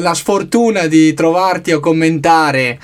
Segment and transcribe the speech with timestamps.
[0.00, 2.78] la sfortuna di trovarti a commentare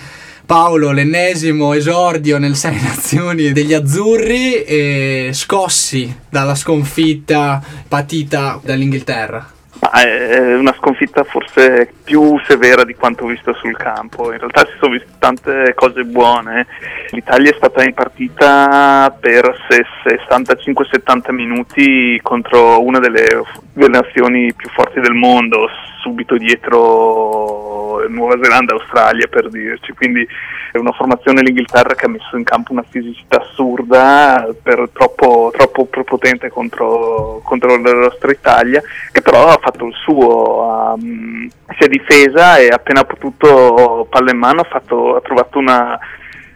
[0.45, 9.49] Paolo, l'ennesimo esordio nel Sei Nazioni degli Azzurri e scossi dalla sconfitta patita dall'Inghilterra.
[9.93, 14.31] è una sconfitta forse più severa di quanto visto sul campo.
[14.33, 16.67] In realtà si sono viste tante cose buone.
[17.11, 23.25] L'Italia è stata in partita per 65-70 minuti contro una delle,
[23.73, 25.69] nazioni più forti del mondo,
[26.03, 30.29] subito dietro Nuova Zelanda e Australia per dirci, quindi
[30.75, 34.49] è una formazione l'Inghilterra che ha messo in campo una fisicità assurda,
[34.93, 38.83] troppo, troppo prepotente contro, contro, la nostra Italia,
[39.13, 41.49] che però ha fatto il suo, um,
[41.79, 45.97] si è difesa e appena potuto palla in mano ha, fatto, ha trovato una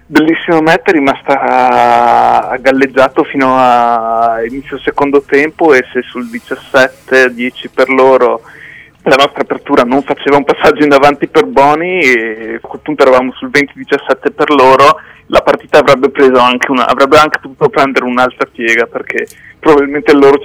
[0.05, 7.89] bellissima meta, è rimasta galleggiato fino a inizio secondo tempo e se sul 17-10 per
[7.89, 8.41] loro
[9.09, 13.03] la nostra apertura non faceva un passaggio in avanti per Boni e a quel punto
[13.03, 18.05] eravamo sul 20-17 per loro, la partita avrebbe, preso anche una, avrebbe anche potuto prendere
[18.05, 19.27] un'altra piega perché
[19.59, 20.39] probabilmente il loro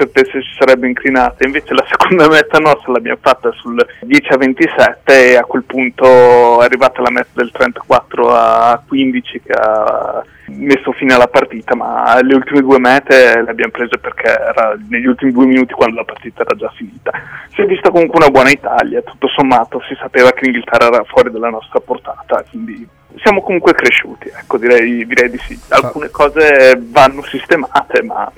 [0.00, 5.30] certezze si sarebbe inclinata, invece la seconda meta nostra l'abbiamo fatta sul 10 a 27
[5.32, 10.92] e a quel punto è arrivata la meta del 34 a 15 che ha messo
[10.92, 15.32] fine alla partita, ma le ultime due mete le abbiamo prese perché era negli ultimi
[15.32, 17.12] due minuti quando la partita era già finita.
[17.54, 21.30] Si è vista comunque una buona Italia, tutto sommato si sapeva che l'Inghilterra era fuori
[21.30, 22.88] dalla nostra portata, quindi
[23.22, 25.58] siamo comunque cresciuti, ecco direi, direi di sì.
[25.68, 28.30] Alcune cose vanno sistemate, ma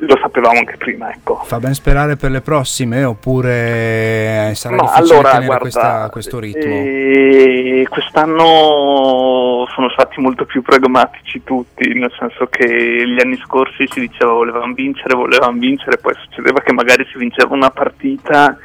[0.00, 1.10] lo sapevamo anche prima.
[1.10, 1.40] Ecco.
[1.44, 6.38] Fa ben sperare per le prossime oppure sarà Ma difficile allora, tenere guarda, questa, questo
[6.38, 6.72] ritmo?
[6.72, 14.00] Eh, quest'anno sono stati molto più pragmatici tutti, nel senso che gli anni scorsi si
[14.00, 18.56] diceva volevamo vincere, volevamo vincere, poi succedeva che magari si vinceva una partita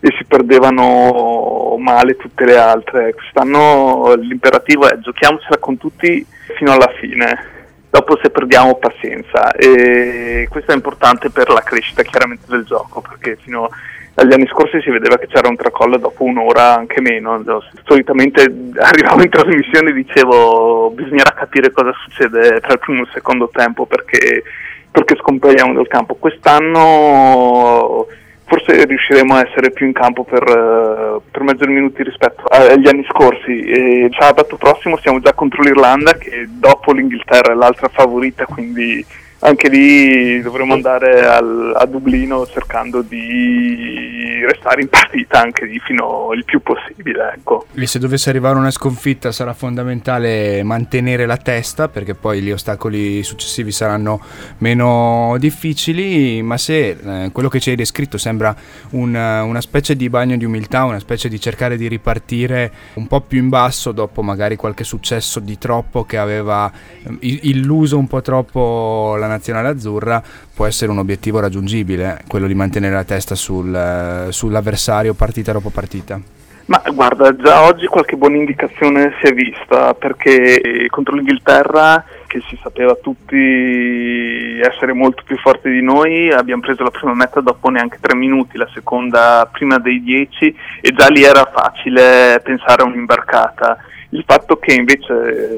[0.00, 3.14] e si perdevano male tutte le altre.
[3.14, 6.24] Quest'anno l'imperativo è giochiamocela con tutti
[6.56, 7.56] fino alla fine
[7.90, 9.52] dopo se perdiamo pazienza.
[9.52, 13.68] E questo è importante per la crescita chiaramente del gioco perché fino
[14.14, 17.42] agli anni scorsi si vedeva che c'era un tracollo dopo un'ora anche meno.
[17.84, 18.42] Solitamente
[18.78, 23.48] arrivavo in trasmissione e dicevo bisognerà capire cosa succede tra il primo e il secondo
[23.52, 24.42] tempo perché,
[24.90, 26.16] perché scompariamo dal campo.
[26.16, 28.06] Quest'anno
[28.48, 33.04] forse riusciremo a essere più in campo per, uh, per maggiori minuti rispetto agli anni
[33.08, 33.60] scorsi.
[33.60, 39.04] E sabato prossimo siamo già contro l'Irlanda che dopo l'Inghilterra è l'altra favorita, quindi
[39.40, 46.32] anche lì dovremo andare al, a Dublino cercando di restare in partita anche lì fino
[46.32, 47.34] il più possibile.
[47.36, 47.66] Ecco.
[47.74, 53.22] E se dovesse arrivare una sconfitta sarà fondamentale mantenere la testa perché poi gli ostacoli
[53.22, 54.20] successivi saranno
[54.58, 58.54] meno difficili, ma se eh, quello che ci hai descritto sembra
[58.90, 63.20] un, una specie di bagno di umiltà, una specie di cercare di ripartire un po'
[63.20, 66.70] più in basso dopo magari qualche successo di troppo che aveva
[67.04, 70.22] eh, illuso un po' troppo la nazionale azzurra
[70.54, 76.20] può essere un obiettivo raggiungibile, quello di mantenere la testa sul, sull'avversario partita dopo partita.
[76.68, 82.58] Ma guarda, già oggi qualche buona indicazione si è vista perché contro l'Inghilterra, che si
[82.62, 87.96] sapeva tutti essere molto più forti di noi, abbiamo preso la prima meta dopo neanche
[87.98, 93.78] tre minuti, la seconda prima dei dieci e già lì era facile pensare a un'imbarcata
[94.10, 95.12] il fatto che invece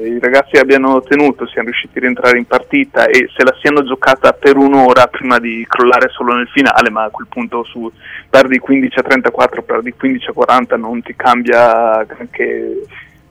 [0.07, 4.33] i ragazzi abbiano tenuto, siano riusciti a rientrare in partita e se la siano giocata
[4.33, 7.89] per un'ora prima di crollare solo nel finale, ma a quel punto su
[8.29, 12.83] perdi 15 a 34, perdi 15 a 40 non ti cambia anche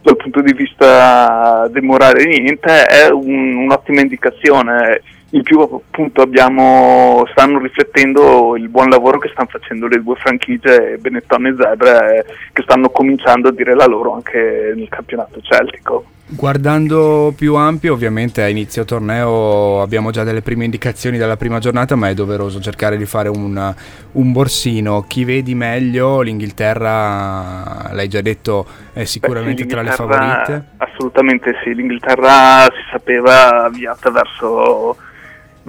[0.02, 7.24] dal punto di vista del morale niente, è un, un'ottima indicazione in più appunto abbiamo,
[7.30, 12.24] stanno riflettendo il buon lavoro che stanno facendo le due franchigie Benetton e Zebra eh,
[12.52, 16.04] che stanno cominciando a dire la loro anche nel campionato celtico.
[16.32, 21.96] Guardando più ampio, ovviamente a inizio torneo abbiamo già delle prime indicazioni dalla prima giornata,
[21.96, 23.74] ma è doveroso cercare di fare un,
[24.12, 25.04] un borsino.
[25.08, 26.20] Chi vedi meglio?
[26.20, 30.64] L'Inghilterra, l'hai già detto, è sicuramente Beh, tra le favorite?
[30.76, 34.96] Assolutamente sì, l'Inghilterra si sapeva avviata verso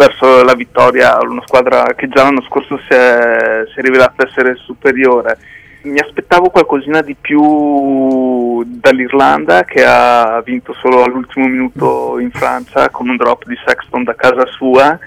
[0.02, 4.56] verso la vittoria, una squadra che già l'anno scorso si è, si è rivelata essere
[4.56, 5.38] superiore.
[5.84, 13.10] Mi aspettavo qualcosina di più dall'Irlanda che ha vinto solo all'ultimo minuto in Francia con
[13.10, 14.98] un drop di Sexton da casa sua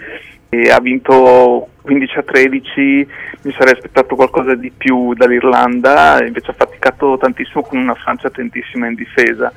[0.49, 3.09] e ha vinto 15 a 13,
[3.43, 8.87] mi sarei aspettato qualcosa di più dall'Irlanda, invece ha faticato tantissimo con una Francia attentissima
[8.87, 9.53] in difesa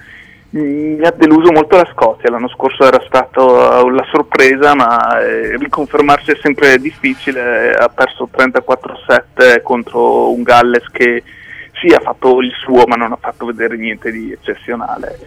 [0.50, 6.32] mi ha deluso molto la Scozia, l'anno scorso era stata la sorpresa, ma eh, riconfermarsi
[6.32, 11.24] è sempre difficile, ha perso 34-7 contro un Galles che
[11.80, 15.18] sì, ha fatto il suo, ma non ha fatto vedere niente di eccezionale.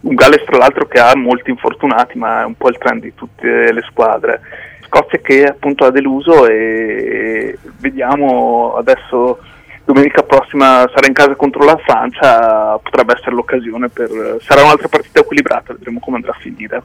[0.00, 3.14] Un Galles, tra l'altro, che ha molti infortunati, ma è un po' il trend di
[3.14, 4.40] tutte le squadre.
[4.86, 9.40] Scozia che appunto ha deluso e vediamo adesso
[9.84, 14.38] domenica prossima sarà in casa contro la Francia, potrebbe essere l'occasione per...
[14.40, 16.82] sarà un'altra partita equilibrata, vedremo come andrà a finire.